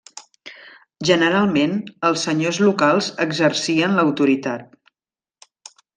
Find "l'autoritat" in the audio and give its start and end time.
4.01-4.69